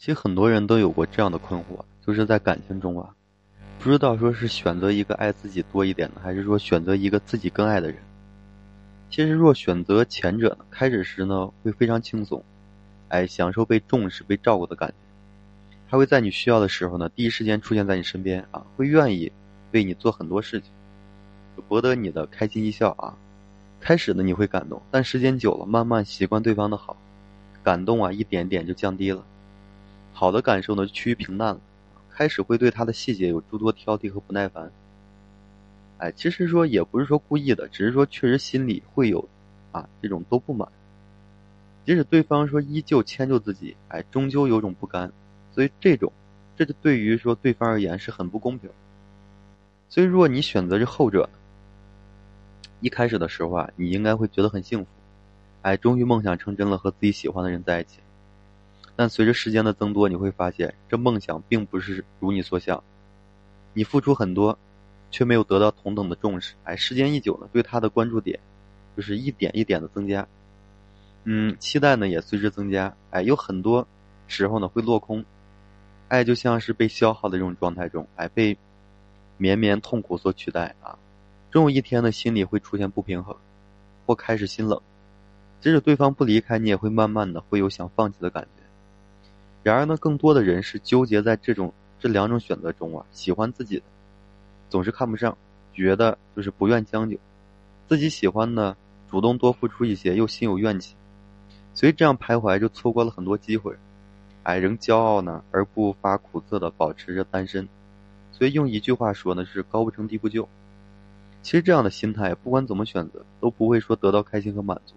[0.00, 3.14] 其实很多人都有过这样的困惑，就是在感情中啊，
[3.78, 7.98] 不知道说是选择一个爱自己多一点的，还是说选择一个自己更爱的人。
[9.10, 12.42] 其实若选择前者呢，开始时呢会非常轻松，
[13.08, 14.94] 哎，享受被重视、被照顾的感觉，
[15.86, 19.30] 还会在你需要的时候呢，第一时间出现在你身边啊，会愿意
[19.72, 20.70] 为你做很多事情，
[21.68, 23.14] 博得你的开心一笑啊。
[23.80, 26.96] 开始呢你会感动，但时间久了，慢慢习惯对方的好，
[27.62, 29.22] 感动啊一点点就降低了。
[30.12, 31.60] 好的感受呢，趋于平淡了。
[32.10, 34.70] 开始会对他的细节有诸多挑剔和不耐烦。
[35.98, 39.26] 哎，其实说也不是说故意的，只是说确实心里会有，
[39.72, 40.68] 啊，这种都不满。
[41.86, 45.10] 即使对方说依旧迁就自己，哎，终究有种不甘。
[45.52, 46.12] 所以这种，
[46.56, 48.68] 这就对于说对方而言是很不公平。
[49.88, 51.28] 所以如果你选择是后者，
[52.80, 54.90] 一开始的时候啊，你应该会觉得很幸福，
[55.62, 58.00] 哎，终于梦想成真了，和自己喜欢的人在一起。
[59.00, 62.84] 但随着时间的增多，你会发现这梦想并不是如你所想。
[63.72, 64.58] 你付出很多，
[65.10, 66.54] 却没有得到同等的重视。
[66.64, 68.38] 哎，时间一久呢，对他的关注点
[68.94, 70.28] 就是一点一点的增加。
[71.24, 72.94] 嗯，期待呢也随之增加。
[73.08, 73.88] 哎，有很多
[74.26, 75.24] 时候呢会落空，
[76.08, 78.58] 爱就像是被消耗的这种状态中，哎，被
[79.38, 80.98] 绵绵痛苦所取代啊。
[81.50, 83.34] 终有一天呢，心里会出现不平衡，
[84.04, 84.78] 或开始心冷。
[85.62, 88.59] 即使对方不离开，你也会慢慢的会有想放弃的感觉。
[89.62, 93.82] 然而呢，更多的人是纠结在这种这两种选择中啊，喜欢自己的，
[94.70, 95.36] 总是看不上，
[95.74, 97.18] 觉得就是不愿将就；
[97.86, 98.76] 自己喜欢的，
[99.10, 100.94] 主动多付出一些，又心有怨气，
[101.74, 103.76] 所以这样徘徊就错过了很多机会。
[104.42, 107.68] 哎，仍骄傲呢，而不发苦涩的保持着单身，
[108.32, 110.48] 所以用一句话说呢，是高不成低不就。
[111.42, 114.94] 其实这样的心态，不管怎么选择，都不会说得到开心和满足。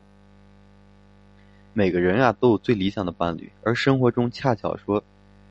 [1.75, 5.03] 每个人啊都有最理想的伴侣，而生活中恰巧说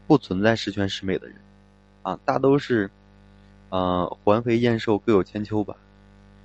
[0.06, 1.36] 不存在十全十美的人，
[2.02, 2.90] 啊，大都是，
[3.70, 5.76] 呃，环肥燕瘦各有千秋吧。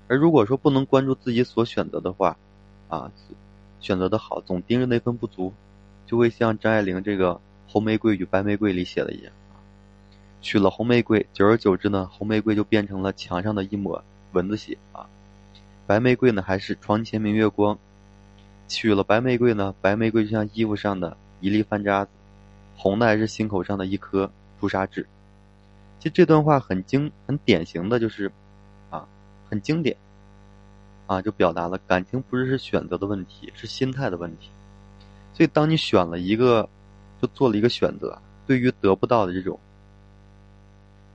[0.08, 2.38] 而如果说不能关注自己所选择的话，
[2.88, 3.12] 啊，
[3.80, 5.54] 选择的好，总盯着那份不足，
[6.08, 7.36] 就会像张爱玲这个
[7.68, 9.32] 《红玫瑰与白玫瑰》里写的一样，
[10.42, 15.06] 娶了红玫瑰，久而久之呢，红玫瑰就变成了墙上的一抹蚊子血啊，
[15.86, 17.78] 白玫瑰呢还是床前明月光。
[18.68, 22.12] 娶了白玫瑰呢，白玫瑰就像衣服上的一粒饭渣子，
[22.76, 24.30] 红的还是心口上的一颗
[24.60, 25.08] 朱砂痣。
[26.00, 28.32] 其实这段话很经很典型的就是，
[28.90, 29.08] 啊，
[29.50, 29.96] 很经典，
[31.08, 34.50] 啊，就表达了感情不是是选择的问题，是心态的问题。
[35.34, 36.68] 所以当你选了一个，
[37.22, 39.60] 就做了一个选择，对于得不到的这种，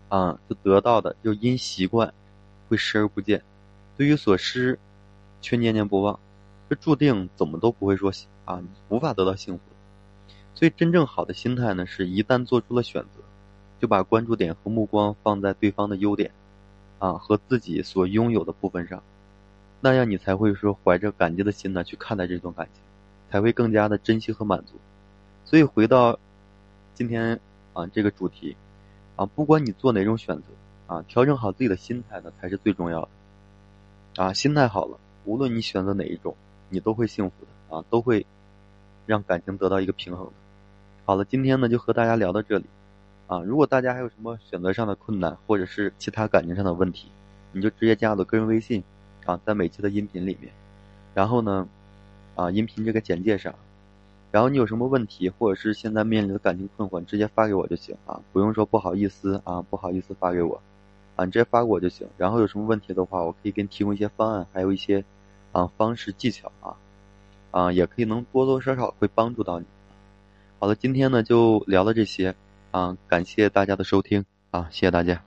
[0.09, 2.13] 啊，就得到的就因习惯
[2.69, 3.43] 会视而不见，
[3.97, 4.79] 对于所失，
[5.41, 6.19] 却念念不忘。
[6.73, 8.11] 这注定怎么都不会说
[8.47, 9.61] 啊，无法得到幸福。
[10.55, 13.21] 所以，真正好的心态呢，是一旦做出了选择，
[13.79, 16.31] 就把关注点和目光放在对方的优点，
[16.99, 19.03] 啊，和自己所拥有的部分上，
[19.83, 22.83] 那样你才会说怀着感激的心呢去看待这段感情，
[23.31, 24.77] 才会更加的珍惜和满足。
[25.45, 26.19] 所以，回到
[26.95, 27.39] 今天
[27.75, 28.57] 啊这个主题，
[29.17, 30.45] 啊，不管你做哪种选择，
[30.87, 33.09] 啊，调整好自己的心态呢才是最重要的。
[34.17, 36.35] 啊，心态好了，无论你选择哪一种。
[36.73, 38.25] 你都会幸福的啊，都会
[39.05, 40.33] 让感情得到一个平衡的。
[41.05, 42.65] 好了，今天呢就和大家聊到这里
[43.27, 43.41] 啊。
[43.41, 47.09] 如果大家还有什么选择上的困难，或者是其他感情上的问题，
[47.53, 48.83] 你就直接加我的个人微信
[49.27, 50.51] 啊，在每期的音频里面。
[51.13, 51.69] 然后呢，
[52.37, 53.55] 啊，音频这个简介上，
[54.31, 60.59] 然后你有什么问题，或者是现在面临的感情困惑，你直接发给我就行啊，不用说不好意思啊，不好意思发给我
[61.17, 62.09] 啊，你直接发给我就行。
[62.17, 65.05] 然后有什么问题的话，我可以给你提供一些方案，还有一些。
[65.53, 66.77] 啊，方式技巧啊，
[67.51, 69.67] 啊，也可以能多多少少会帮助到你。
[70.59, 72.35] 好了，今天呢就聊到这些
[72.71, 75.23] 啊，感谢大家的收听啊，谢谢大家。